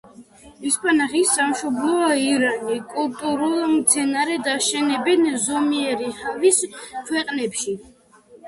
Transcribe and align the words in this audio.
ისპანახის 0.67 1.33
სამშობლოა 1.39 2.07
ირანი, 2.21 2.79
კულტურულ 2.95 3.59
მცენარედ 3.75 4.49
აშენებენ 4.55 5.23
ზომიერი 5.45 6.11
ჰავის 6.25 6.63
ქვეყნებში. 6.81 7.79